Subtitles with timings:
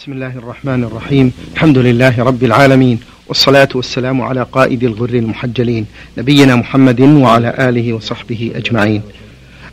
[0.00, 5.86] بسم الله الرحمن الرحيم الحمد لله رب العالمين والصلاة والسلام على قائد الغر المحجلين
[6.18, 9.02] نبينا محمد وعلى آله وصحبه أجمعين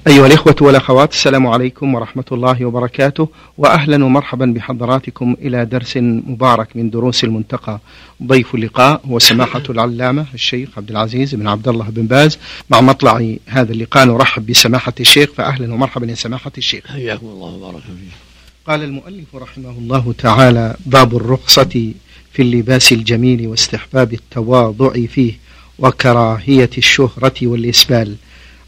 [0.07, 6.89] أيها الإخوة والأخوات السلام عليكم ورحمة الله وبركاته وأهلا ومرحبا بحضراتكم إلى درس مبارك من
[6.89, 7.79] دروس المنتقى
[8.23, 12.39] ضيف اللقاء هو سماحة العلامة الشيخ عبد العزيز بن عبد الله بن باز
[12.69, 17.81] مع مطلع هذا اللقاء نرحب بسماحة الشيخ فأهلا ومرحبا يا سماحة الشيخ حياكم الله وبارك
[17.81, 18.26] فيك
[18.67, 21.93] قال المؤلف رحمه الله تعالى باب الرخصة
[22.33, 25.33] في اللباس الجميل واستحباب التواضع فيه
[25.79, 28.15] وكراهية الشهرة والإسبال.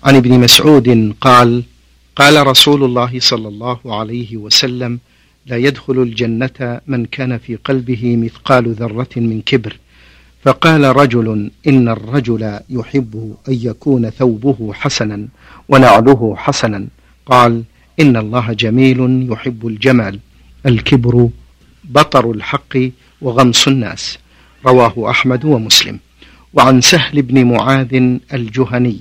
[0.04, 1.64] عن ابن مسعود قال
[2.16, 5.00] قال رسول الله صلى الله عليه وسلم
[5.46, 9.78] لا يدخل الجنة من كان في قلبه مثقال ذرة من كبر.
[10.44, 15.28] فقال رجل إن الرجل يحب أن يكون ثوبه حسنا
[15.70, 16.88] ونعله حسنا.
[17.26, 17.64] قال
[18.00, 20.20] إن الله جميل يحب الجمال.
[20.66, 21.30] الكبر
[21.84, 22.78] بطر الحق
[23.22, 24.18] وغمس الناس.
[24.66, 26.00] رواه أحمد ومسلم.
[26.54, 28.98] وعن سهل بن معاذ الجهني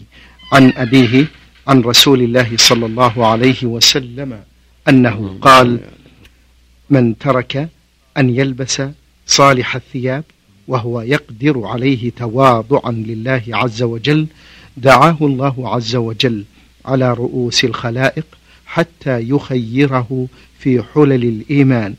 [0.53, 1.27] عن أبيه
[1.67, 4.41] عن رسول الله صلى الله عليه وسلم
[4.89, 5.81] أنه قال
[6.91, 7.69] من ترك
[8.17, 8.83] أن يلبس
[9.27, 10.25] صالح الثياب
[10.69, 14.27] وهو يقدر عليه تواضعا لله عز وجل
[14.77, 16.45] دعاه الله عز وجل
[16.87, 18.25] على رؤوس الخلائق
[18.69, 20.27] حتى يخيره
[20.59, 21.95] في حلل الإيمان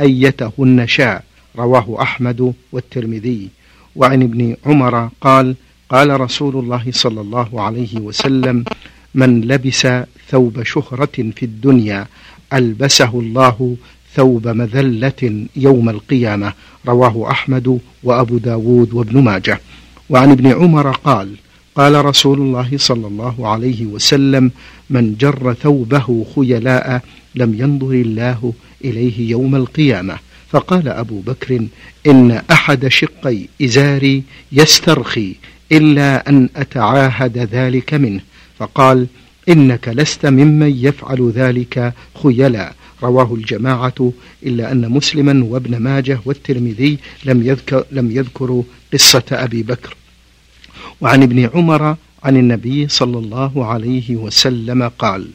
[0.00, 1.24] أيتهن شاء.
[1.58, 3.48] رواه أحمد والترمذي.
[3.96, 5.54] وعن ابن عمر قال
[5.88, 8.64] قال رسول الله صلى الله عليه وسلم
[9.14, 9.86] من لبس
[10.30, 12.06] ثوب شهرة في الدنيا
[12.52, 13.76] ألبسه الله
[14.14, 16.52] ثوب مذلة يوم القيامة
[16.86, 19.60] رواه أحمد وأبو داود وابن ماجه.
[20.10, 21.28] وعن ابن عمر قال
[21.76, 24.50] قال رسول الله صلى الله عليه وسلم
[24.90, 27.02] من جر ثوبه خيلاء
[27.34, 28.52] لم ينظر الله
[28.84, 30.16] إليه يوم القيامة.
[30.50, 31.66] فقال أبو بكر
[32.06, 34.22] إن أحد شقي إزاري
[34.52, 35.34] يسترخي
[35.72, 38.20] إلا أن أتعاهد ذلك منه.
[38.58, 39.06] فقال
[39.48, 42.72] إنك لست ممن يفعل ذلك خيلا
[43.02, 44.12] رواه الجماعة
[44.46, 48.62] إلا أن مسلما وابن ماجه والترمذي لم يذكر لم يذكروا
[48.92, 49.96] قصة أبي بكر.
[51.04, 55.26] وعن ابن عمر عن النبي صلى الله عليه وسلم قال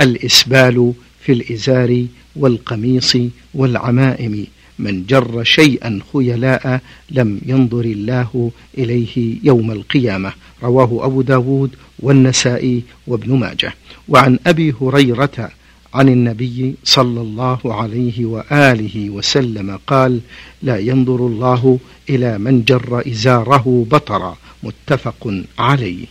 [0.00, 2.06] الإسبال في الإزار
[2.36, 3.16] والقميص
[3.54, 4.46] والعمائم
[4.78, 10.32] من جر شيئا خيلاء لم ينظر الله إليه يوم القيامة.
[10.62, 13.74] رواه أبو داود والنسائي وابن ماجه.
[14.08, 15.50] وعن أبي هريرة
[15.96, 20.20] عن النبي صلى الله عليه وآله وسلم قال
[20.62, 21.78] لا ينظر الله
[22.10, 24.36] إلى من جر إزاره بطرا.
[24.62, 25.22] متفق
[25.58, 26.04] عليه.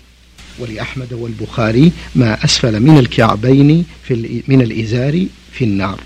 [0.60, 6.00] ولأحمد والبخاري ما أسفل من الكعبين في من الإزار في النار.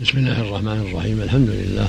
[0.00, 1.22] بسم الله الرحمن الرحيم.
[1.22, 1.88] الحمد لله.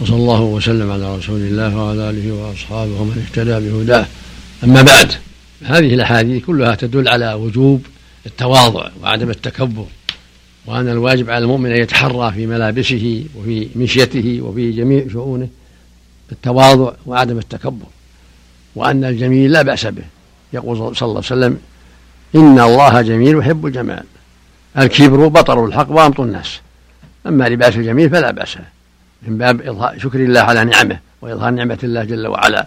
[0.00, 4.06] وصلى الله وسلم على رسول الله وعلى آله وأصحابه ومن اهتدى بهداه.
[4.64, 5.12] أما بعد
[5.62, 7.86] هذه الأحاديث كلها تدل على وجوب
[8.26, 9.86] التواضع وعدم التكبر
[10.66, 15.48] وأن الواجب على المؤمن أن يتحرى في ملابسه وفي مشيته وفي جميع شؤونه
[16.32, 17.86] التواضع وعدم التكبر
[18.74, 20.04] وأن الجميل لا بأس به.
[20.52, 21.58] يقول صلى الله عليه وسلم
[22.34, 24.04] إن الله جميل يحب الجمال
[24.78, 26.60] الكبر بطر الحق وأمط الناس
[27.26, 28.56] أما لباس الجميل فلا بأس
[29.22, 32.66] من باب شكر الله على نعمه وإظهار نعمة الله جل وعلا.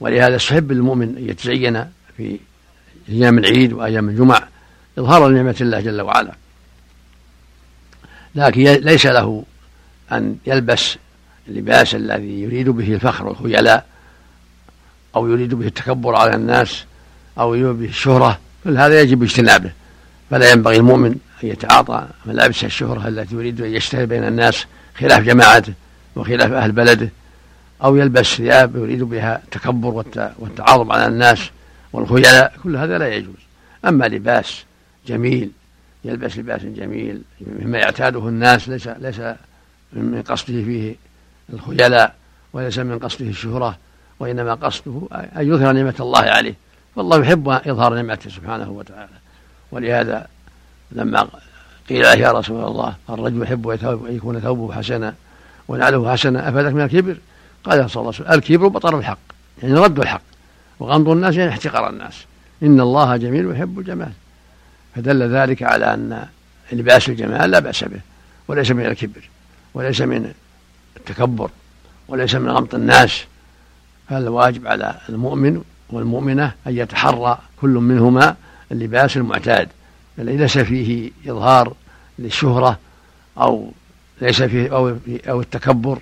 [0.00, 1.84] ولهذا استحب للمؤمن أن يتزين
[2.16, 2.38] في
[3.08, 4.42] أيام العيد وأيام الجمع
[4.98, 6.32] إظهارا لنعمة الله جل وعلا.
[8.34, 9.44] لكن ليس له
[10.12, 10.96] أن يلبس
[11.48, 13.86] اللباس الذي يريد به الفخر والخيلاء
[15.16, 16.84] أو يريد به التكبر على الناس
[17.38, 18.38] أو يريد به الشهرة.
[18.64, 19.72] كل هذا يجب اجتنابه.
[20.30, 21.14] فلا ينبغي المؤمن
[21.44, 24.66] أن يتعاطى ملابس الشهرة التي يريد أن يشتهر بين الناس
[24.98, 25.72] خلاف جماعته
[26.16, 27.10] وخلاف أهل بلده
[27.84, 30.04] أو يلبس ثياب يريد بها التكبر
[30.38, 31.50] والتعاظم على الناس
[31.92, 33.34] والخيلاء كل هذا لا يجوز.
[33.84, 34.64] أما لباس
[35.10, 35.50] جميل
[36.04, 39.20] يلبس لباس جميل مما يعتاده الناس ليس ليس
[39.92, 40.94] من قصده فيه
[41.52, 42.14] الخيلاء
[42.52, 43.78] وليس من قصده الشهرة
[44.20, 46.54] وإنما قصده أن يظهر نعمة الله عليه.
[46.96, 49.18] والله يحب إظهار نعمته سبحانه وتعالى.
[49.72, 50.26] ولهذا
[50.92, 51.28] لما
[51.88, 55.14] قيل له يا رسول الله الرجل يحب أن يكون ثوبه حسنا
[55.68, 57.16] ونعله حسنا أفادك من الكبر؟
[57.64, 59.18] قال صلى الله عليه وسلم الكبر بطر الحق
[59.62, 60.22] يعني رد الحق
[60.80, 62.24] وغمض الناس يعني احتقار الناس.
[62.62, 64.12] إن الله جميل يحب الجمال.
[64.96, 66.26] فدل ذلك على أن
[66.72, 68.00] لباس الجمال لا بأس به
[68.48, 69.28] وليس من الكبر
[69.74, 70.32] وليس من
[70.96, 71.50] التكبر
[72.08, 73.24] وليس من غمط الناس.
[74.08, 78.36] فالواجب على المؤمن والمؤمنة أن يتحرى كل منهما
[78.72, 79.68] اللباس المعتاد.
[80.18, 81.74] الذي ليس فيه إظهار
[82.18, 82.78] للشهرة
[83.38, 83.72] أو
[84.20, 84.96] ليس فيه أو,
[85.28, 85.98] أو التكبر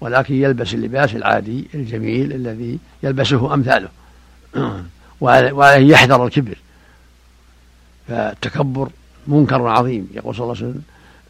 [0.00, 3.88] ولكن يلبس اللباس العادي الجميل الذي يلبسه أمثاله.
[5.20, 6.56] وعليه يحذر الكبر.
[8.08, 8.88] فالتكبر
[9.26, 10.08] منكر عظيم.
[10.14, 10.82] يقول صلى الله عليه وسلم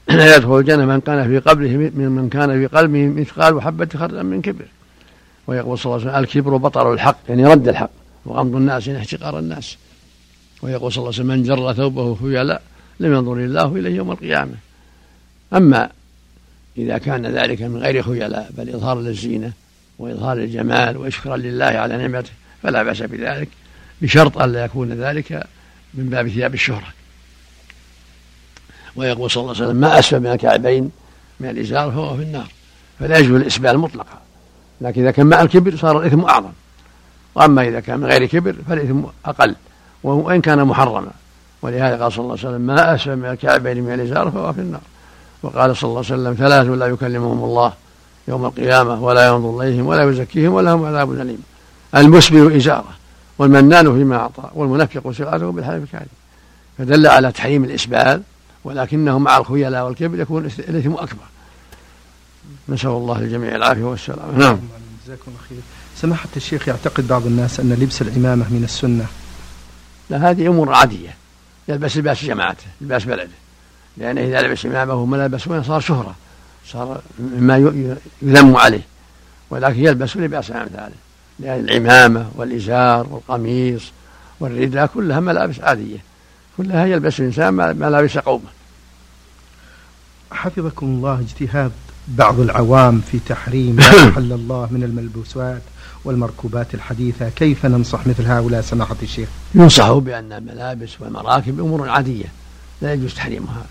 [0.08, 4.42] لا يدخل الجنة من كان في قبله من, كان في قلبه مثقال حبة خردل من
[4.42, 4.64] كبر.
[5.46, 7.16] ويقول صلى الله عليه وسلم الكبر بطر الحق.
[7.28, 7.90] يعني رد الحق
[8.26, 9.76] وغمض الناس يعني احتقار الناس.
[10.62, 12.62] ويقول صلى الله عليه وسلم من جر ثوبه خيلاء
[13.00, 14.54] لم ينظر الله إليه يوم القيامة.
[15.52, 15.90] أما
[16.76, 19.52] إذا كان ذلك من غير خيلاء بل إظهار للزينة
[19.98, 22.30] وإظهار الجمال وإشكرا لله على نعمته
[22.62, 23.48] فلا بأس بذلك
[24.02, 25.46] بشرط الا يكون ذلك
[25.94, 26.86] من باب ثياب الشهرة.
[28.96, 30.90] ويقول صلى الله عليه وسلم ما أسفل من الكعبين
[31.40, 32.46] من الإزار فهو في النار.
[33.00, 34.20] فلا يجوز الإسبال مطلقا.
[34.80, 36.52] لكن إذا كان مع الكبر صار الإثم أعظم.
[37.34, 39.54] وأما إذا كان من غير كبر فالإثم أقل.
[40.02, 41.10] وإن كان محرما.
[41.62, 44.80] ولهذا قال صلى الله عليه وسلم ما أسفل من الكعبين من الإزار فهو في النار.
[45.42, 47.72] وقال صلى الله عليه وسلم ثلاث لا يكلمهم الله
[48.28, 51.42] يوم القيامة ولا ينظر إليهم ولا يزكيهم ولهم عذاب أليم.
[51.96, 53.01] المسبل إزارة.
[53.42, 56.06] والمنان فيما أعطى والمنفق سرعته بالحلف الكاذب.
[56.78, 58.22] فدل على تحريم الإسبال
[58.64, 61.24] ولكنه مع الخيلاء والكبر يكون الإثم أكبر.
[62.68, 64.38] نسأل الله للجميع العافية والسلامة.
[64.38, 64.58] نعم.
[65.04, 65.58] جزاكم الله خير.
[65.96, 69.06] سماحة الشيخ يعتقد بعض الناس أن لبس العمامة من السنة؟
[70.10, 71.14] لا هذه أمور عادية.
[71.68, 73.28] يلبس لباس جماعته لباس بلده.
[73.96, 76.14] لأنه إذا لبس عمامة ملابس صار شهرة
[76.66, 77.56] صار مما
[78.22, 78.82] يذم عليه.
[79.50, 80.92] ولكن يلبس لباس أمثاله
[81.42, 83.82] لأن العمامة والإزار والقميص
[84.40, 85.98] والرداء كلها ملابس عادية.
[86.56, 88.50] كلها يلبس الإنسان ملابس قومة.
[90.32, 91.72] حفظكم الله اجتهاد
[92.08, 95.62] بعض العوام في تحريم ما أحل الله من الملبوسات
[96.04, 97.28] والمركوبات الحديثة.
[97.28, 102.26] كيف ننصح مثل هؤلاء سماحة الشيخ؟ ينصحوا بأن الملابس والمراكب أمور عادية
[102.82, 103.64] لا يجوز تحريمها.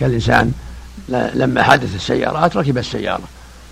[0.00, 0.52] كالإنسان
[1.08, 3.28] لما حدث السيارات ركب السيارة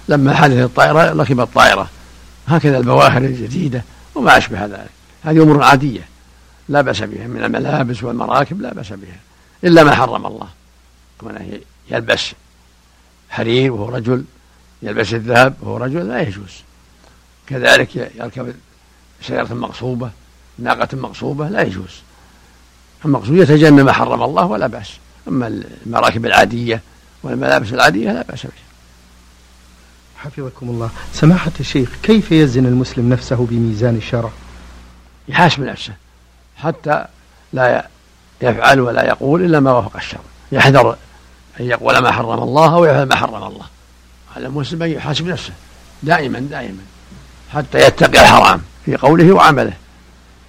[0.09, 1.89] لما حدث الطائرة ركب الطائرة.
[2.47, 3.83] هكذا البواخر الجديدة
[4.15, 4.91] وما أشبه ذلك.
[5.25, 6.09] هذه أمور عادية.
[6.69, 7.27] لا بأس بها.
[7.27, 9.17] من الملابس والمراكب لا بأس بها.
[9.65, 10.49] إلا ما حرم الله.
[11.19, 11.61] كونه
[11.91, 12.33] يلبس
[13.31, 14.25] حرير وهو رجل
[14.83, 16.63] يلبس الذهب وهو رجل لا يجوز.
[17.47, 18.55] كذلك يركب
[19.23, 20.11] سيارة مغصوبة
[20.59, 22.01] ناقة مغصوبة لا يجوز.
[23.05, 24.91] المقصود يتجنب ما حرم الله ولا بأس.
[25.29, 26.81] أما المراكب العادية
[27.23, 28.66] والملابس العادية لا بأس بها.
[30.19, 30.91] حفظكم الله.
[31.13, 34.31] سماحة الشيخ كيف يزن المسلم نفسه بميزان الشرع؟
[35.29, 35.93] يحاسب نفسه
[36.57, 37.05] حتى
[37.53, 37.89] لا
[38.43, 40.21] يفعل ولا يقول إلا ما وافق الشرع.
[40.53, 40.97] يحذر
[41.61, 43.67] أن يقول ما حرم الله أو يفعل ما حرم الله.
[44.37, 45.53] على المسلم أن يحاسب نفسه
[46.03, 46.83] دائما دائما
[47.53, 49.73] حتى يتقي الحرام في قوله وعمله.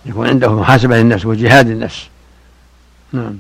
[0.06, 2.08] يكون عنده محاسبة للنفس وجهاد النفس
[3.14, 3.38] نعم.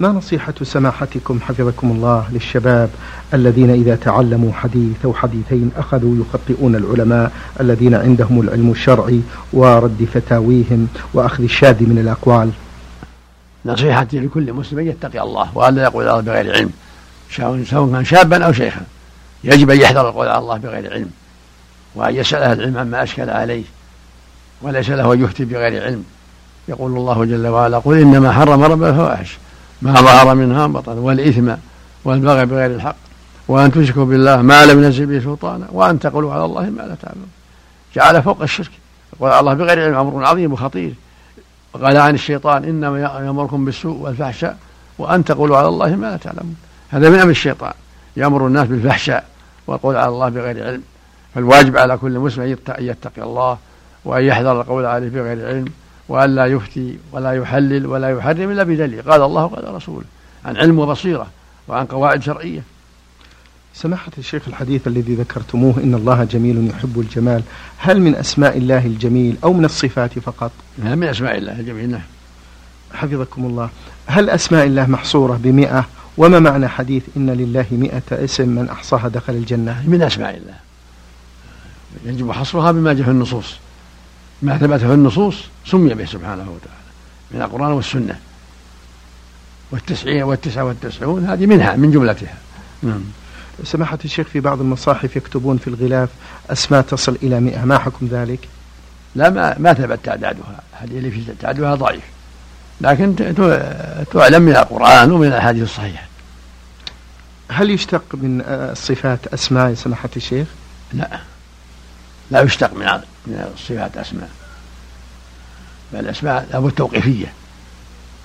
[0.00, 2.90] ما نصيحة سماحتكم حفظكم الله للشباب
[3.34, 9.20] الذين إذا تعلموا حديث أو حديثين أخذوا يخطئون العلماء الذين عندهم العلم الشرعي
[9.52, 12.50] ورد فتاويهم وأخذ الشاذ من الأقوال.
[13.66, 16.70] نصيحتي لكل مسلم يتقي الله وألا يقول الله بغير علم.
[17.36, 18.80] سواء كان شابا أو شيخا.
[19.44, 21.10] يجب أن يحذر القول على الله بغير علم
[21.94, 23.64] وأن يسأل أهل العلم عما أشكل عليه
[24.62, 26.04] وليس له أن يفتي بغير علم.
[26.68, 29.38] يقول الله جل وعلا قل إنما حرم رب الفواحش.
[29.86, 31.52] ما ظهر منها بطن والإثم
[32.04, 32.96] والبغي بغير الحق
[33.48, 37.30] وأن تشركوا بالله ما لم ينزل به سلطانا وأن تقولوا على الله ما لا تعلمون.
[37.94, 38.70] جعل فوق الشرك.
[39.16, 40.94] يقول على الله بغير علم أمر عظيم وخطير.
[41.74, 44.56] وقال عن الشيطان إنما يأمركم بالسوء والفحشاء
[44.98, 46.56] وأن تقولوا على الله ما لا تعلمون.
[46.90, 47.72] هذا من أمر الشيطان.
[48.16, 49.24] يأمر الناس بالفحشاء
[49.66, 50.82] والقول على الله بغير علم.
[51.34, 53.58] فالواجب على كل مسلم أن يتقي الله
[54.04, 55.64] وأن يحذر القول عليه بغير علم.
[56.08, 59.02] وأن لا يفتي ولا يحلل ولا يحرم إلا بدليل.
[59.02, 60.04] قال الله وقال رسوله
[60.44, 61.26] عن علم وبصيرة
[61.68, 62.62] وعن قواعد شرعية.
[63.76, 67.42] سماحة الشيخ الحديث الذي ذكرتموه إن الله جميل يحب الجمال
[67.78, 72.00] هل من أسماء الله الجميل أو من الصفات فقط؟ من أسماء الله الجميل نعم.
[72.94, 73.70] حفظكم الله.
[74.06, 75.86] هل أسماء الله محصورة بمئة؟
[76.16, 80.54] وما معنى حديث إن لله مئة اسم من أحصاها دخل الجنة؟ من أسماء الله.
[82.04, 83.56] يجب حصرها بما جاء في النصوص.
[84.42, 86.86] ما ثبت في النصوص سمي به سبحانه وتعالى
[87.30, 88.20] من القرآن والسنة.
[89.72, 92.34] والتسعين والتسعة والتسعون هذه منها من جملتها.
[92.82, 93.04] نعم.
[93.64, 96.08] سماحة الشيخ في بعض المصاحف يكتبون في الغلاف
[96.50, 98.48] أسماء تصل إلى مئة ما حكم ذلك؟
[99.14, 100.60] لا ما ما ثبت تعدادها.
[100.72, 102.02] هذه اللي في تعدادها ضعيف.
[102.80, 103.16] لكن
[104.12, 106.06] تعلم من القرآن ومن الأحاديث الصحيحة.
[107.50, 110.48] هل يشتق من الصفات أسماء يا سماحة الشيخ؟
[110.92, 111.20] لا.
[112.30, 114.30] لا يشتق من من الصفات أسماء.
[115.92, 117.32] بل الأسماء لابد توقيفية.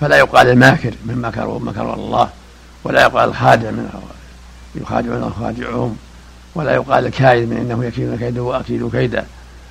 [0.00, 2.30] فلا يقال الماكر من مكر ومكر الله
[2.84, 3.88] ولا يقال الخادع من
[4.74, 5.96] يخادعون ويخادعهم
[6.54, 9.26] ولا يقال الكائد من إنه يكيد كيدا وأكيد كيدا.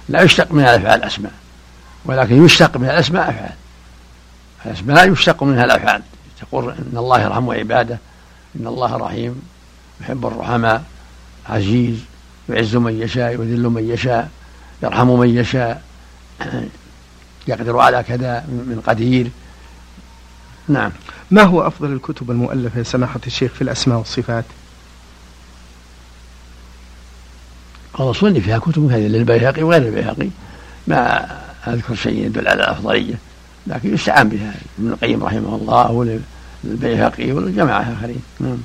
[0.10, 1.32] لا يشتق من الافعال اسماء
[2.06, 3.54] ولكن يشتق من الأسماء أفعال.
[4.66, 6.02] الأسماء يشتق منها الأفعال.
[6.42, 7.98] تقول إن الله يرحم عباده
[8.60, 9.42] إن الله رحيم
[10.02, 10.84] يحب الرحماء
[11.50, 12.00] عزيز
[12.50, 14.30] يعز من يشاء يذل من يشاء.
[14.84, 15.84] يرحم من يشاء
[17.48, 19.32] يقدر على كذا من قدير.
[20.68, 20.92] نعم.
[21.32, 24.46] ما هو أفضل الكتب المؤلفة يا سماحة الشيخ في الأسماء والصفات؟
[27.94, 30.30] والله صنف فيها كتب هذه للبيهقي وغير البيهقي.
[30.88, 31.28] ما
[31.68, 33.16] أذكر شيء يدل على الأفضلية
[33.68, 36.20] لكن يستعان بها ابن القيم رحمه الله أو
[36.64, 38.58] للبيهقي والجماعة آخرين نعم.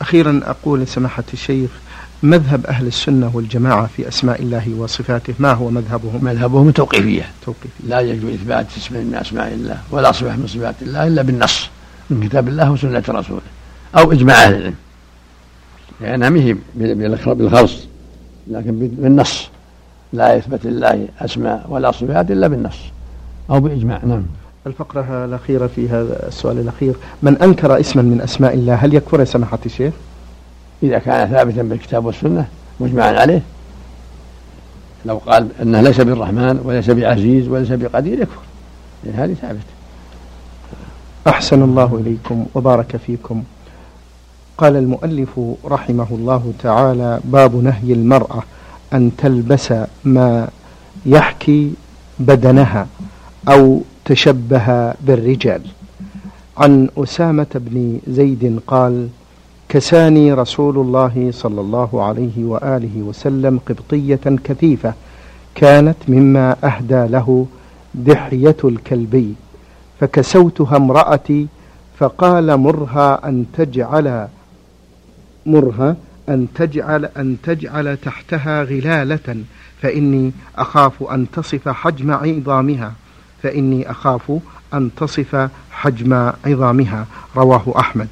[0.00, 1.70] أخيرا أقول سماحة الشيخ
[2.22, 5.34] مذهب أهل السنة والجماعة في أسماء الله وصفاته.
[5.38, 7.26] ما هو مذهبهم؟ مذهبهم توقيفية.
[7.46, 7.88] توقيفية.
[7.88, 11.68] لا يجوز إثبات اسم من أسماء الله ولا صفة من صفات الله إلا بالنص
[12.10, 13.40] من كتاب الله وسنة رسوله
[13.96, 14.74] أو إجماع أهل العلم.
[16.00, 17.72] لأنها مهي بالخلص
[18.46, 19.48] لكن بالنص.
[20.12, 22.76] لا يثبت الله أسماء ولا صفات إلا بالنص
[23.50, 24.04] أو بإجماع.
[24.04, 24.22] نعم.
[24.66, 26.94] الفقرة الأخيرة في هذا السؤال الأخير.
[27.22, 29.94] من أنكر اسما من أسماء الله هل يكفر يا سماحة الشيخ؟
[30.82, 32.46] إذا كان ثابتا بالكتاب والسنة
[32.80, 33.42] مجمعا عليه
[35.04, 38.42] لو قال أنه ليس بالرحمن وليس بعزيز وليس بقدير يكفر.
[39.14, 39.60] هذه ثابت
[41.26, 43.42] أحسن الله إليكم وبارك فيكم.
[44.58, 48.42] قال المؤلف رحمه الله تعالى باب نهي المرأة
[48.92, 50.48] أن تلبس ما
[51.06, 51.72] يحكي
[52.18, 52.86] بدنها
[53.48, 55.62] أو تشبه بالرجال.
[56.58, 59.08] عن أسامة بن زيد قال
[59.68, 64.94] كساني رسول الله صلى الله عليه وآله وسلم قبطية كثيفة
[65.54, 67.46] كانت مما أهدى له
[67.94, 69.34] دحية الكلبي
[70.00, 71.46] فكسوتها امرأتي
[71.98, 74.28] فقال مرها أن تجعل
[75.46, 75.96] مرها
[76.28, 79.36] أن تجعل أن تجعل تحتها غلالة
[79.82, 82.92] فإني أخاف أن تصف حجم عظامها
[83.42, 84.32] فإني أخاف
[84.74, 87.06] أن تصف حجم عظامها
[87.36, 88.08] رواه أحمد.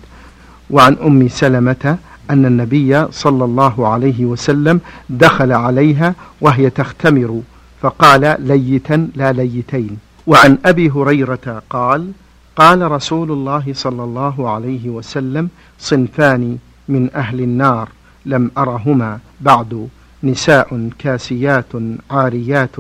[0.71, 1.99] وعن أم سلمة
[2.31, 4.81] أن النبي صلى الله عليه وسلم
[5.11, 7.41] دخل عليها وهي تختمر
[7.83, 9.99] فقال ليتا لا ليتين.
[10.27, 12.13] وعن أبي هريرة قال
[12.57, 16.59] قال رسول الله صلى الله عليه وسلم صنفان
[16.89, 17.89] من أهل النار
[18.27, 19.89] لم أرهما بعد
[20.23, 21.73] نساء كاسيات
[22.11, 22.77] عاريات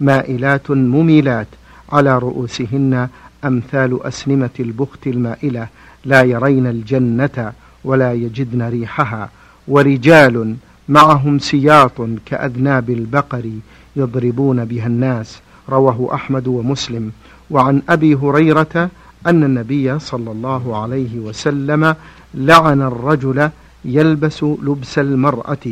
[0.00, 1.46] مائلات مميلات
[1.92, 3.08] على رؤوسهن
[3.44, 5.68] أمثال أسنمة البخت المائلة
[6.04, 7.52] لا يرين الجنة
[7.84, 9.30] ولا يجدن ريحها
[9.68, 10.56] ورجال
[10.88, 11.92] معهم سياط
[12.26, 13.50] كأذناب البقر
[13.96, 15.38] يضربون بها الناس
[15.68, 17.12] رواه أحمد ومسلم.
[17.50, 18.90] وعن أبي هريرة
[19.26, 21.94] أن النبي صلى الله عليه وسلم
[22.34, 23.50] لعن الرجل
[23.84, 25.66] يلبس لبس المرأة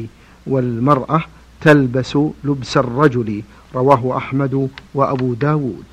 [0.46, 1.22] والمرأة
[1.60, 3.42] تلبس لبس الرجل
[3.74, 5.84] رواه أحمد وأبو داود.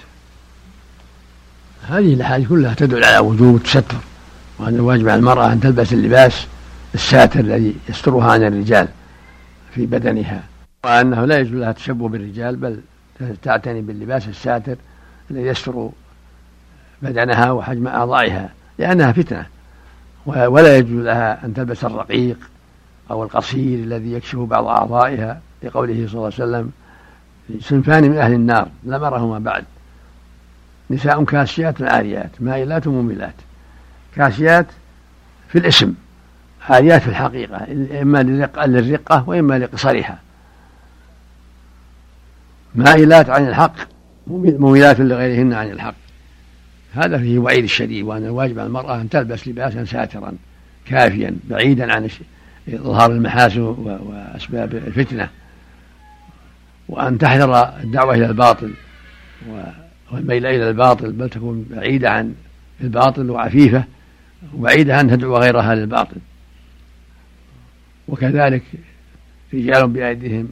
[1.87, 3.97] هذه الأحاديث كلها تدل على وجوب التستر
[4.59, 6.47] وأن الواجب على المرأة أن تلبس اللباس
[6.95, 8.87] الساتر الذي يسترها عن الرجال
[9.71, 10.43] في بدنها
[10.83, 12.79] وأنه لا يجوز لها التشبه بالرجال بل
[13.41, 14.75] تعتني باللباس الساتر
[15.31, 15.89] الذي يستر
[17.01, 19.45] بدنها وحجم أعضائها لأنها فتنة.
[20.25, 22.37] ولا يجوز لها أن تلبس الرقيق
[23.11, 26.71] أو القصير الذي يكشف بعض أعضائها لقوله صلى الله عليه وسلم
[27.59, 29.63] صنفان من أهل النار لم أرهما بعد.
[30.89, 33.33] نساء كاسيات عاريات مائلات مميلات
[34.15, 34.67] كاسيات
[35.49, 35.93] في الاسم.
[36.69, 37.67] عاريات في الحقيقة
[38.01, 38.23] إما
[38.67, 40.19] للرقة وإما لقصرها.
[42.75, 43.75] مائلات عن الحق
[44.27, 45.95] مميلات لغيرهن عن الحق.
[46.93, 50.33] هذا فيه وعيد الشديد وأن الواجب على المرأة أن تلبس لباسا ساترا
[50.85, 52.09] كافيا بعيدا عن
[52.69, 55.29] إظهار المحاسن وأسباب الفتنة.
[56.89, 58.73] وأن تحذر الدعوة إلى الباطل
[60.11, 62.33] والميل إلى الباطل بل تكون بعيدة عن
[62.81, 63.83] الباطل وعفيفة.
[64.53, 66.17] وبعيدة أن تدعو غيرها للباطل
[68.07, 68.63] وكذلك
[69.53, 70.49] رجال بأيديهم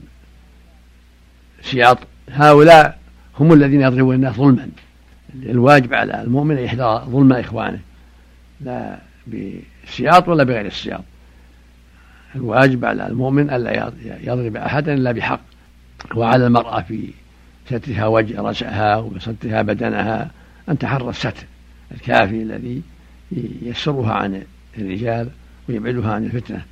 [1.62, 1.98] سياط
[2.30, 3.00] هؤلاء
[3.40, 4.70] هم الذين يضربون الناس ظلما.
[5.36, 7.80] الواجب على المؤمن أن يحذر ظلم إخوانه.
[8.62, 11.04] لا بالسياط ولا بغير السياط
[12.36, 15.42] الواجب على المؤمن ألا يضرب أحدا إلا بحق.
[16.16, 17.14] وعلى المرأة في
[17.66, 20.32] سترها وجه رأسها وسترها بدنها
[20.70, 21.46] أن تحرى الستر
[21.92, 22.82] الكافي الذي
[23.62, 24.44] يسرها عن
[24.78, 25.30] الرجال
[25.70, 26.66] ويبعدها عن الفتنة.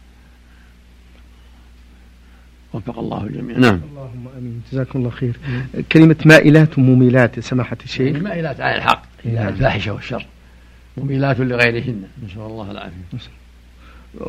[2.73, 3.57] وفق الله الجميع.
[3.57, 3.81] نعم.
[3.91, 4.61] اللهم آمين.
[4.71, 5.37] جزاكم الله خير.
[5.91, 9.47] كلمة مائلات ومميلات يا سماحه الشيخ؟ يعني مائلات عن الحق إلى نعم.
[9.47, 10.25] الفاحشة والشر.
[10.97, 13.29] مميلات لغيرهن نسأل الله العافية.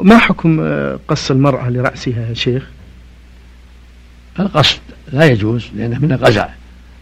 [0.03, 0.61] ما حكم
[1.09, 2.71] قص المرأة لرأسها يا شيخ؟
[4.41, 4.81] القصد
[5.13, 6.49] لا يجوز لأنه من القزع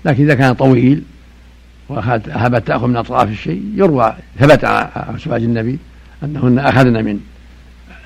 [0.05, 1.03] لكن إذا كان طويل
[1.89, 5.79] وأحبت تأخذ من أطراف الشيء؟ يروى ثبت على أزواج النبي
[6.25, 7.21] أنهن أخذن من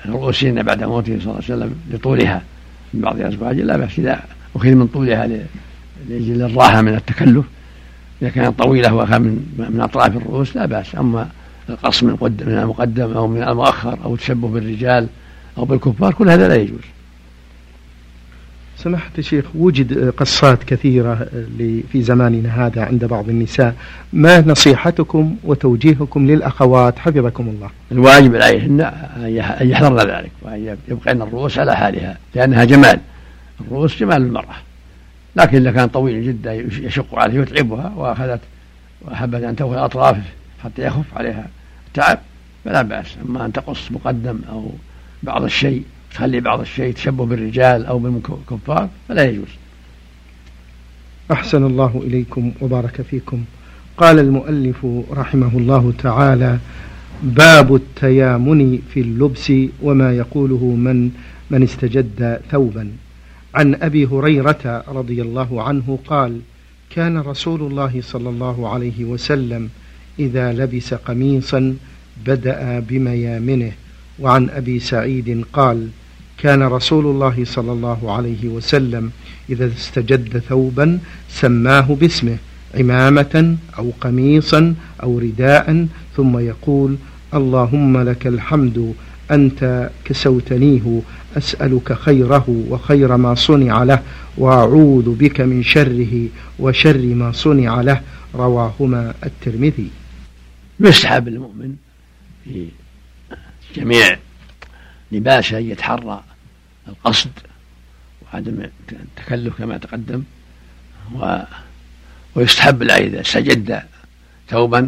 [0.05, 2.41] رؤوسهن بعد موته صلى الله عليه وسلم لطولها
[2.93, 4.23] من بعض أزواجه لا بأس إذا
[4.55, 5.27] أخذ من طولها
[6.09, 7.45] لأجل الراحة من التكلف.
[8.21, 10.95] إذا كانت طويلة وأخذ من من أطراف الرؤوس لا بأس.
[10.95, 11.29] أما
[11.69, 15.07] القص من المقدم أو من المؤخر أو التشبه بالرجال
[15.57, 16.83] أو بالكفار كل هذا لا يجوز.
[18.83, 21.27] سماحة الشيخ وجد قصات كثيرة
[21.91, 23.75] في زماننا هذا عند بعض النساء.
[24.13, 27.69] ما نصيحتكم وتوجيهكم للأخوات؟ حفظكم الله.
[27.91, 32.99] الواجب عليهن أن يحذرن ذلك وأن يبقين الرؤوس على حالها لأنها جمال.
[33.61, 34.55] الرؤوس جمال المرأة.
[35.35, 38.41] لكن إذا كان طويل جدا يشق عليه ويتعبها وأخذت
[39.01, 40.23] وأحبت أن تأخذ أطرافه
[40.63, 41.47] حتى يخف عليها
[41.93, 42.19] تعب
[42.65, 43.17] فلا بأس.
[43.29, 44.71] أما أن تقص مقدم أو
[45.23, 49.47] بعض الشيء تخلي بعض الشيء تشبه بالرجال أو بالكفار فلا يجوز.
[51.31, 53.43] أحسن الله إليكم وبارك فيكم.
[53.97, 56.59] قال المؤلف رحمه الله تعالى
[57.23, 61.11] باب التيامن في اللبس وما يقوله من
[61.51, 62.91] من استجد ثوبا.
[63.55, 66.39] عن أبي هريرة رضي الله عنه قال
[66.89, 69.69] كان رسول الله صلى الله عليه وسلم
[70.19, 71.75] إذا لبس قميصا
[72.25, 73.71] بدأ بميامنه
[74.19, 75.89] وعن أبي سعيد قال
[76.37, 79.11] كان رسول الله صلى الله عليه وسلم
[79.49, 80.99] إذا استجد ثوبا
[81.29, 82.37] سماه باسمه
[82.75, 85.87] عمامة أو قميصا أو رداء
[86.17, 86.97] ثم يقول
[87.33, 88.93] اللهم لك الحمد
[89.31, 91.01] أنت كسوتنيه
[91.37, 93.99] أسألك خيره وخير ما صنع له
[94.37, 96.27] وأعوذ بك من شره
[96.59, 98.01] وشر ما صنع له.
[98.35, 99.89] رواهما الترمذي.
[100.79, 101.75] يسحب المؤمن
[102.43, 102.67] في
[103.75, 104.17] جميع
[105.13, 106.23] لباسه يتحرى
[106.87, 107.31] القصد
[108.21, 110.23] وعدم التكلف كما تقدم
[111.15, 111.39] و
[112.35, 113.83] ويستحب له إذا سجد
[114.49, 114.79] ثوبا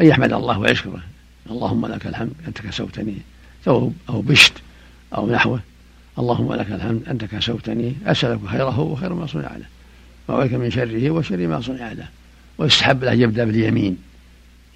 [0.00, 1.02] أن يحمد الله ويشكره.
[1.50, 3.16] اللهم لك الحمد أنت كسوتني
[3.64, 4.52] ثوب أو بشت
[5.14, 5.60] أو نحوه.
[6.18, 7.94] اللهم لك الحمد أنت كسوتني.
[8.06, 9.66] أسألك خيره وخير ما صنع له.
[10.28, 12.08] وأعوذ من شره وشر ما صنع له.
[12.58, 13.98] ويستحب له يبدأ باليمين.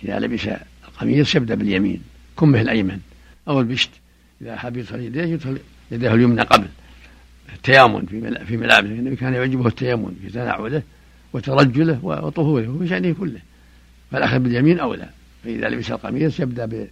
[0.05, 0.49] إذا لبس
[0.89, 2.03] القميص يبدأ باليمين.
[2.39, 3.01] كمه الأيمن
[3.49, 3.91] أو البشت.
[4.43, 5.59] إذا حب يدخل يديه يدخل
[5.91, 6.67] يده اليمنى قبل.
[7.53, 10.83] التيامن في في ملابسه النبي كان يعجبه التيامن في تنعله
[11.33, 13.41] وترجله وطهوره وفي شأنه كله.
[14.11, 15.09] فالأخذ باليمين أولى
[15.45, 16.89] فإذا لبس القميص يبدأ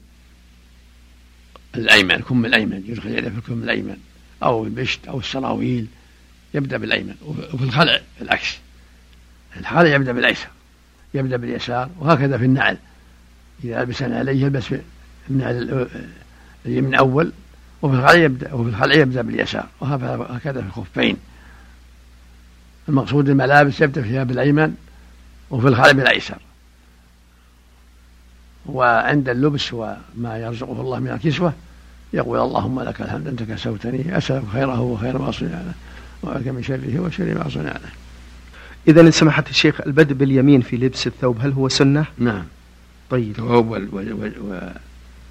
[1.74, 2.84] بالأيمن الكم الأيمن.
[2.86, 3.96] يدخل يده في الكم الأيمن.
[4.42, 5.86] أو البشت أو السراويل.
[6.54, 7.14] يبدأ بالأيمن.
[7.52, 8.58] وفي الخلع العكس.
[9.56, 10.48] الخلع يبدأ بالأيسر.
[11.14, 11.90] يبدأ باليسار.
[11.98, 12.76] وهكذا في النعل.
[13.64, 14.74] إذا لبس عليه يلبس
[15.30, 15.88] النعل
[16.66, 17.32] اليمين أول
[17.82, 21.16] وفي الخلع يبدأ وفي الخلع يبدأ باليسار وهكذا في الخفين.
[22.88, 24.74] المقصود الملابس يبدأ فيها بالأيمن
[25.50, 26.38] وفي الخلع بالأيسر.
[28.66, 31.52] وعند اللبس وما يرزقه الله من الكسوة
[32.12, 35.72] يقول اللهم لك الحمد أنت كسوتني أسألك خيره وخير ما صنع له
[36.22, 37.90] وأعوذ من شره وشر ما صنع له.
[38.88, 42.44] إذا سمحت الشيخ البدء باليمين في لبس الثوب هل هو سنة؟ نعم.
[43.10, 43.30] طيب.
[43.30, 43.76] الثوب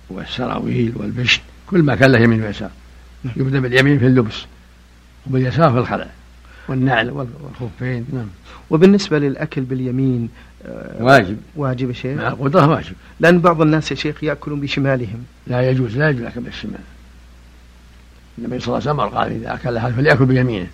[0.10, 2.70] والسراويل والبشت كل ما كان له يمين ويسار.
[3.24, 3.34] نعم.
[3.38, 4.46] يبدا باليمين في اللبس
[5.28, 6.08] وباليسار في الخلع
[6.68, 8.28] والنعل والخفين نعم.
[8.70, 10.30] وبالنسبة للأكل باليمين
[10.66, 11.38] آه، واجب.
[11.56, 12.94] واجب يا شيخ؟ مع قدرة واجب.
[13.20, 15.24] لأن بعض الناس يا شيخ يأكلون بشمالهم.
[15.48, 16.80] لا يجوز لا يجوز الأكل بالشمال.
[18.38, 20.68] النبي صلى الله عليه وسلم قال إذا أكل أحد فليأكل بيمينه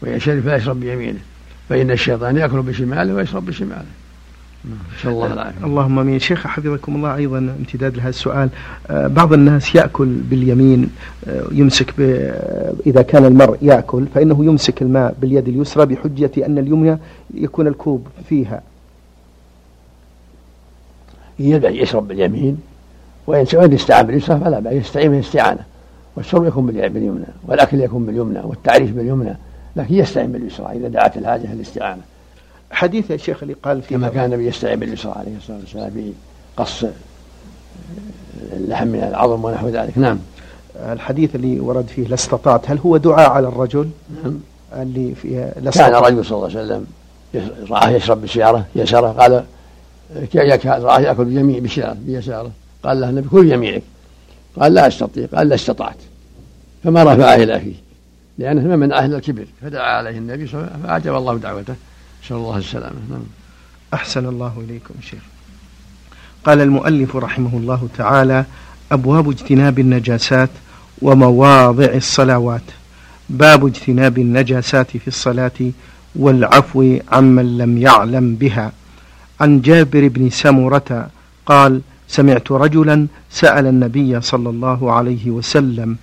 [0.00, 1.20] وإذا شرب فليشرب بيمينه
[1.68, 3.84] فإن الشيطان يأكل بشماله ويشرب بشماله.
[4.98, 5.32] نسأل الله.
[5.32, 6.18] العافية اللهم آمين.
[6.18, 7.16] شيخ حفظكم الله.
[7.16, 8.48] أيضا امتداد لهذا السؤال.
[8.90, 10.90] آه، بعض الناس يأكل باليمين
[11.28, 11.94] آه، يمسك
[12.86, 16.98] إذا كان المرء يأكل فإنه يمسك الماء باليد اليسرى بحجه أن اليمنى
[17.34, 18.62] يكون الكوب فيها.
[21.38, 22.58] يشرب باليمين
[23.26, 25.64] وإن يستعان باليسرى فلا بأس يستعين بالاستعانة.
[26.16, 29.36] والشرب يكون باليمنى والأكل يكون باليمنى والتعريف باليمنى
[29.76, 32.02] لكن يستعين باليسرى إذا دعت الحاجة للاستعانة.
[32.74, 36.12] حديث يا شيخ اللي قال فيه كما كان النبي يستعين باليسرى عليه الصلاة والسلام في
[36.56, 36.84] قص
[38.52, 39.98] اللحم من العظم ونحو ذلك.
[39.98, 40.18] نعم.
[40.76, 43.90] الحديث اللي ورد فيه لاستطعت هل هو دعاء على الرجل؟
[44.24, 44.40] نعم.
[44.72, 46.86] اللي فيه لاستطعت كان رجل صلى الله عليه وسلم
[47.70, 49.44] رآه يشرب بسيارة يساره قال
[50.64, 52.50] رآه يأكل بيمين بسيارة بيساره.
[52.84, 53.82] قال له النبي كل يمينك
[54.60, 55.26] قال لا أستطيع.
[55.34, 55.96] قال لا استطعت.
[56.84, 57.74] فما رفعه إلى فيه
[58.38, 61.74] لأنه من أهل الكبر فدعا عليه النبي صلى الله عليه وسلم فأجاب الله دعوته.
[62.24, 62.96] نسأل الله السلامة.
[63.10, 63.22] نعم.
[63.94, 65.22] أحسن الله إليكم شيخ.
[66.44, 68.44] قال المؤلف رحمه الله تعالى
[68.92, 70.50] أبواب اجتناب النجاسات
[71.02, 72.62] ومواضع الصلوات.
[73.30, 75.60] باب اجتناب النجاسات في الصلاة
[76.16, 78.72] والعفو عمن لم يعلم بها.
[79.40, 81.08] عن جابر بن سمرة
[81.46, 85.96] قال سمعت رجلا سأل النبي صلى الله عليه وسلم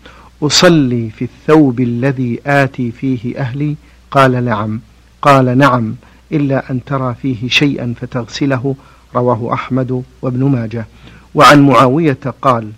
[0.44, 3.76] أصلي في الثوب الذي آتي فيه أهلي؟
[4.12, 4.80] قال نعم.
[5.22, 5.96] قال نعم.
[6.34, 8.76] إلا أن ترى فيه شيئا فتغسله
[9.16, 10.86] رواه أحمد وابن ماجه.
[11.36, 12.72] وعن معاوية قال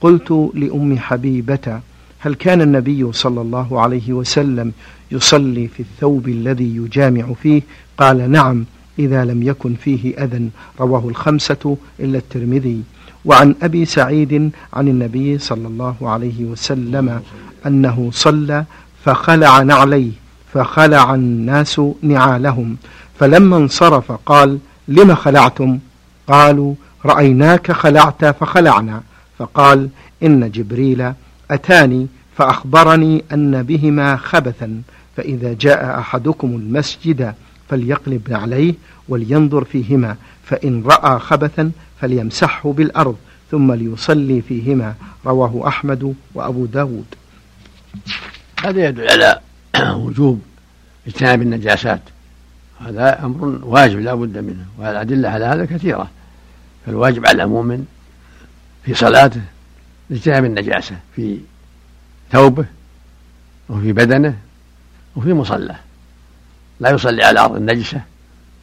[0.00, 1.80] قلت لأم حبيبة
[2.18, 4.72] هل كان النبي صلى الله عليه وسلم
[5.12, 7.62] يصلي في الثوب الذي يجامع فيه؟
[7.98, 8.64] قال نعم
[8.98, 10.48] إذا لم يكن فيه أذى.
[10.80, 12.82] رواه الخمسة إلا الترمذي.
[13.24, 17.20] وعن أبي سعيد عن النبي صلى الله عليه وسلم
[17.66, 18.64] أنه صلى
[19.04, 20.10] فخلع نعليه.
[20.54, 22.76] فخلع الناس نعالهم.
[23.20, 24.58] فلما انصرف قال
[24.88, 25.78] لم خلعتم؟
[26.26, 29.02] قالوا رأيناك خلعت فخلعنا.
[29.38, 29.88] فقال
[30.22, 31.12] إن جبريل
[31.50, 32.06] أتاني
[32.36, 34.82] فأخبرني أن بهما خبثا
[35.16, 37.34] فإذا جاء أحدكم المسجد
[37.68, 38.74] فليقلب عليه
[39.08, 43.16] ولينظر فيهما فإن رأى خبثا فليمسحه بالأرض
[43.50, 44.94] ثم ليصلي فيهما.
[45.26, 47.04] رواه أحمد وأبو داود.
[48.64, 49.40] هذا يدل على
[50.04, 50.42] وجوب
[51.06, 52.00] اجتناب النجاسات.
[52.80, 56.10] هذا أمر واجب لا بد منه والأدلة على هذا كثيرة.
[56.86, 57.86] فالواجب على المؤمن
[58.84, 59.42] في صلاته
[60.10, 61.38] اجتناب النجاسة في
[62.32, 62.64] ثوبه
[63.68, 64.38] وفي بدنه
[65.16, 65.78] وفي مصلاه.
[66.80, 68.00] لا يصلي على أرض نجسة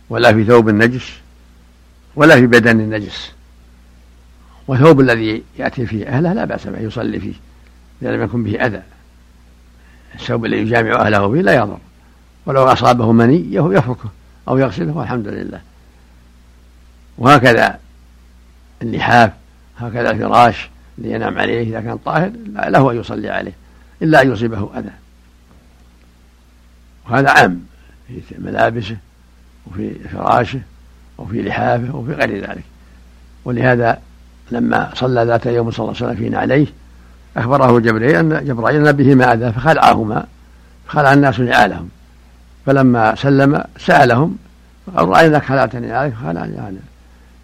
[0.10, 1.14] ولا في ثوب نجس
[2.16, 3.32] ولا في بدن نجس
[4.68, 7.34] والثوب الذي يأتي فيه أهله لا بأس به يصلي فيه
[8.02, 8.82] إذا لم يكن به أذى.
[10.20, 11.78] الثوب الذي يجامع أهله فيه لا يضر.
[12.46, 14.10] ولو أصابه مني يفركه
[14.48, 15.62] أو يغسله والحمد لله.
[17.18, 17.80] وهكذا
[18.82, 19.32] اللحاف
[19.78, 23.54] هكذا الفراش اللي ينام عليه إذا كان طاهر له أن يصلي عليه
[24.02, 24.92] إلا أن يصيبه أذى.
[27.10, 27.66] وهذا عام
[28.08, 28.98] في ملابسه
[29.68, 30.62] وفي فراشه
[31.18, 32.64] وفي لحافه وفي غير ذلك.
[33.46, 34.02] ولهذا
[34.52, 36.68] لما صلى ذات يوم صلى الله عليه وسلم في نعليه
[37.38, 40.26] أخبره جبريل أن جبرائيل بهما أذى فخلعهما
[40.88, 41.90] فخلع الناس نعالهم.
[42.66, 44.38] فلما سلم سألهم
[44.88, 46.82] فقال رأيناك خلعتني عليك فخلعني عليك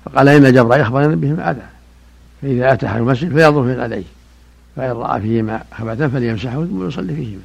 [0.05, 1.61] فقال إن جبرائيل أخبرني بهما أذى.
[2.41, 4.03] فإذا أتى المسجد فينظر في عليه.
[4.75, 7.41] فإن رأى فيهما خبثا فليمسحه ثم يصلي فيهما.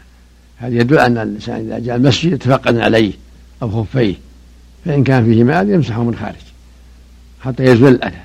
[0.57, 3.13] هذا يدل أن الإنسان إذا جاء المسجد يتفقد عليه
[3.63, 4.15] أو خفيه.
[4.85, 6.35] فإن كان فيه ماء يمسحه من خارج.
[7.41, 8.17] حتى يزول الأذى.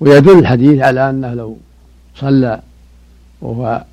[0.00, 1.58] ويدل الحديث على أنه لو
[2.16, 2.60] صلى
[3.42, 3.84] وهو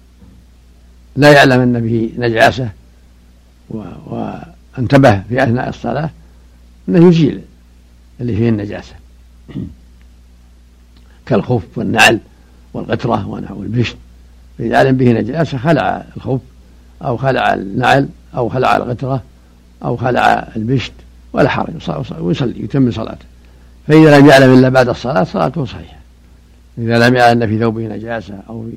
[1.16, 2.70] لا يعلم أن به نجاسة
[3.70, 6.10] وانتبه في أثناء الصلاة
[6.90, 7.42] أنه يزيل
[8.22, 8.94] اللي فيه النجاسة.
[11.26, 12.20] كالخف والنعل
[12.74, 13.98] والغترة ونحو البشت
[14.58, 16.40] فإذا علم به نجاسة خلع الخف
[17.02, 19.24] أو خلع النعل أو خلع الغترة
[19.84, 20.92] أو خلع البشت
[21.34, 21.74] ولا حرج
[22.20, 23.26] ويصلي يتم صلاته.
[23.88, 25.98] فإذا لم يعلم إلا بعد الصلاة صلاته صحيحة.
[26.78, 28.70] إذا لم يعلم أن في ثوبه نجاسة أو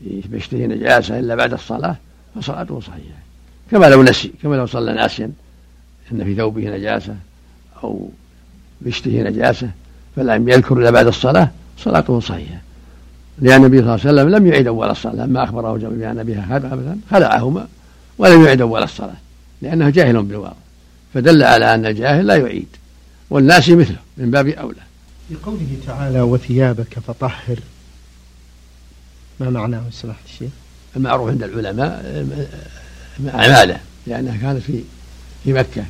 [0.00, 1.96] بشته نجاسة إلا بعد الصلاة
[2.36, 3.18] فصلاته صحيحة.
[3.70, 5.32] كما لو نسي كما لو صلى ناسيا
[6.12, 7.16] أن في ثوبه نجاسة
[7.84, 8.08] أو
[8.80, 9.70] بشته نجاسة
[10.16, 12.60] فلم يذكر إلا بعد الصلاة صلاته صحيحة.
[13.38, 16.56] لأن النبي صلى الله عليه وسلم لم يعيد أول الصلاة لما أخبره جبريل بأن بها
[16.56, 17.66] أبدا خلعهما
[18.18, 19.16] ولم يعيد أول الصلاة
[19.62, 20.54] لأنه جاهل بالواقع.
[21.14, 22.68] فدل على أن الجاهل لا يعيد
[23.30, 24.80] والناس مثله من باب أولى.
[25.30, 27.58] لقوله تعالى وثيابك فطهر
[29.40, 30.50] ما معناه سماحة الشيخ؟
[30.96, 32.26] المعروف عند العلماء
[33.34, 34.80] أعماله لأنها كانت في
[35.44, 35.84] في مكة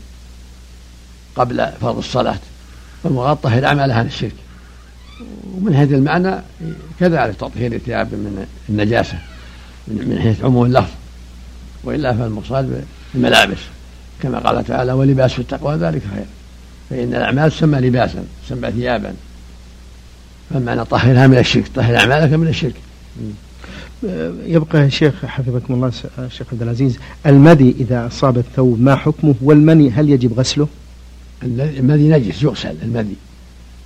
[1.37, 2.39] قبل فرض الصلاة
[3.03, 4.35] فالمراد طهر أعمالها عن الشرك.
[5.55, 6.37] ومن هذا المعنى
[7.01, 9.19] كذلك تطهير الثياب من النجاسة
[9.89, 10.93] من حيث عموم اللفظ
[11.85, 12.85] وإلا فالمصاد
[13.15, 13.59] الملابس
[14.23, 16.25] كما قال تعالى ولباس التقوى ذلك خير.
[16.91, 19.15] فإن الأعمال تسمى لباسا تسمى ثيابا.
[20.51, 22.75] فالمعنى طهرها من الشرك طهر أعمالك من الشرك.
[24.46, 30.11] يبقى شيخ حفظكم الله الشيخ عبد العزيز المدي إذا أصاب الثوب ما حكمه؟ والمني هل
[30.11, 30.68] يجب غسله؟
[31.42, 33.14] المدي نجس يغسل المدي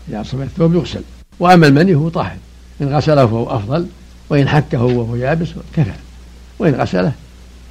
[0.08, 1.02] إذا أصاب الثوب يغسل.
[1.40, 2.37] وأما المني هو طاهر.
[2.82, 3.87] إن غسله فهو أفضل
[4.30, 5.92] وإن حكه وهو يابس كفى.
[6.58, 7.12] وإن غسله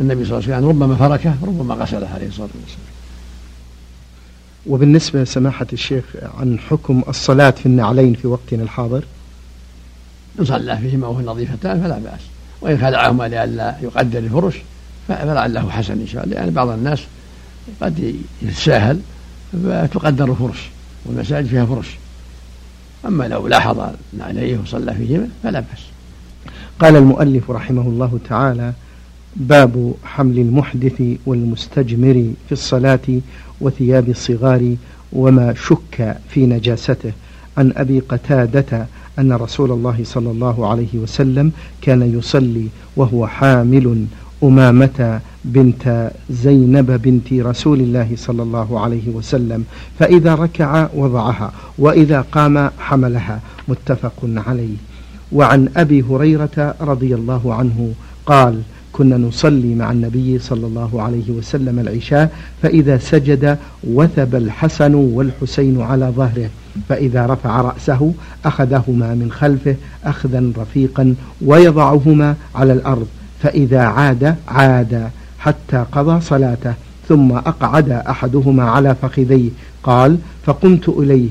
[0.01, 2.93] النبي صلى الله عليه وسلم ربما فركه ربما غسله عليه الصلاة والسلام.
[4.67, 6.03] وبالنسبة سماحة الشيخ
[6.39, 9.03] عن حكم الصلاة في النعلين في وقتنا الحاضر
[10.39, 12.21] إن صلى فيهما وهو نظيفتان فلا بأس.
[12.61, 14.55] وإن خلعهما لئلا يقدر الفرش
[15.07, 16.35] فلعله حسن إن شاء الله.
[16.35, 16.99] لأن بعض الناس
[17.81, 18.99] قد يتساهل
[19.63, 20.69] فتقدر الفرش
[21.05, 21.87] والمساجد فيها فرش.
[23.05, 25.81] أما لو لاحظ عليه وصلى فيهما فلا بأس.
[26.79, 28.73] قال المؤلف رحمه الله تعالى
[29.35, 33.19] باب حمل المحدث والمستجمر في الصلاة
[33.61, 34.75] وثياب الصغار
[35.13, 37.11] وما شك في نجاسته.
[37.57, 38.87] عن أبي قتادة
[39.19, 44.05] أن رسول الله صلى الله عليه وسلم كان يصلي وهو حامل
[44.43, 49.65] أمامة بنت زينب بنت رسول الله صلى الله عليه وسلم
[49.99, 53.39] فإذا ركع وضعها وإذا قام حملها.
[53.67, 54.75] متفق عليه.
[55.31, 57.93] وعن أبي هريرة رضي الله عنه
[58.25, 58.61] قال
[58.93, 66.05] كنا نصلي مع النبي صلى الله عليه وسلم العشاء فإذا سجد وثب الحسن والحسين على
[66.05, 66.49] ظهره
[66.89, 68.13] فإذا رفع رأسه
[68.45, 73.07] أخذهما من خلفه أخذا رفيقا ويضعهما على الأرض
[73.43, 76.73] فإذا عاد عاد حتى قضى صلاته
[77.09, 79.49] ثم أقعد أحدهما على فخذيه.
[79.83, 81.29] قال فقمت إليه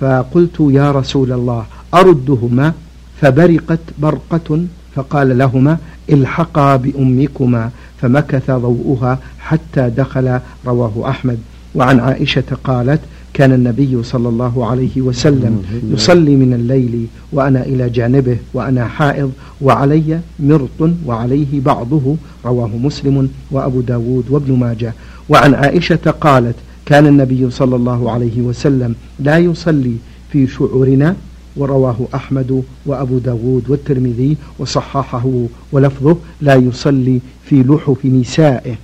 [0.00, 2.72] فقلت يا رسول الله أردهما؟
[3.20, 5.78] فبرقت برقة فقال لهما
[6.12, 11.38] الحقا بأمكما فمكث ضوءها حتى دخل رواه أحمد.
[11.74, 13.00] وعن عائشة قالت
[13.32, 20.20] كان النبي صلى الله عليه وسلم يصلي من الليل وأنا إلى جانبه وأنا حائض وعلي
[20.40, 24.92] مرط وعليه بعضه رواه مسلم وأبو داود وابن ماجه.
[25.28, 26.54] وعن عائشة قالت
[26.86, 29.96] كان النبي صلى الله عليه وسلم لا يصلي
[30.32, 31.16] في شعورنا
[31.56, 38.74] ورواه أحمد وأبو داود والترمذي وصححه ولفظه لا يصلي في لحف نسائه.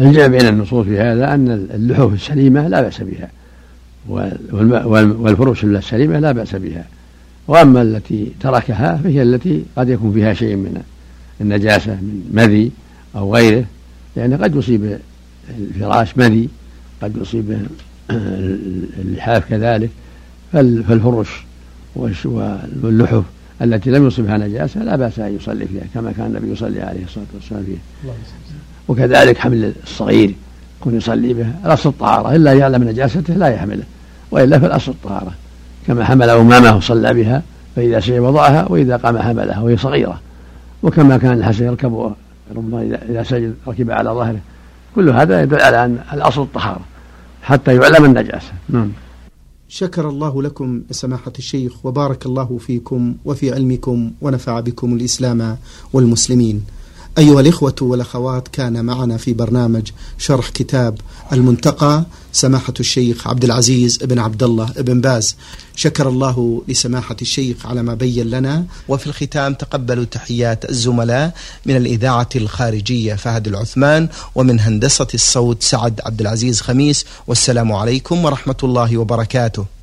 [0.00, 3.30] الجمع بين النصوص في هذا أن اللحوف السليمة لا بأس بها
[4.08, 6.84] والفرش السليمة لا بأس بها.
[7.48, 10.82] وأما التي تركها فهي التي قد يكون فيها شيء من
[11.40, 12.70] النجاسة من مذي
[13.16, 13.64] أو غيره
[14.16, 14.98] يعني قد يصيب
[15.58, 16.48] الفراش مذي
[17.02, 17.66] قد يصيب
[19.00, 19.90] اللحاف كذلك.
[20.52, 21.28] فالفرش
[22.82, 23.22] واللحف
[23.62, 27.26] التي لم يصبها نجاسة لا بأس أن يصلي فيها كما كان النبي يصلي عليه الصلاة
[27.34, 27.78] والسلام فيها.
[28.88, 30.34] وكذلك حمل الصغير
[30.80, 33.82] يكون يصلي به الأصل الطهارة إلا يعلم نجاسته لا يحمله
[34.30, 35.32] وإلا فالأصل الطهارة.
[35.86, 37.42] كما حمل أمامه وصلى بها
[37.76, 40.20] فإذا سجد وضعها وإذا قام حملها وهي صغيرة.
[40.82, 42.14] وكما كان الحسن يركب
[42.56, 44.38] ربما إذا سجد ركب على ظهره.
[44.94, 46.80] كل هذا يدل على أن الأصل الطهارة
[47.42, 48.52] حتى يعلم النجاسة.
[48.68, 48.90] نعم.
[49.68, 55.58] شكر الله لكم سماحة الشيخ وبارك الله فيكم وفي علمكم ونفع بكم الإسلام
[55.92, 56.62] والمسلمين.
[57.18, 60.98] أيها الإخوة والأخوات كان معنا في برنامج شرح كتاب
[61.32, 65.36] المنتقى سماحة الشيخ عبد العزيز بن عبد الله بن باز.
[65.76, 68.64] شكر الله لسماحة الشيخ على ما بين لنا.
[68.88, 71.34] وفي الختام تقبلوا تحيات الزملاء
[71.66, 77.04] من الإذاعة الخارجية فهد العثمان ومن هندسة الصوت سعد عبد العزيز خميس.
[77.26, 79.75] والسلام عليكم ورحمة الله وبركاته.